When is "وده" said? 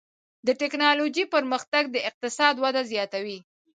2.63-2.81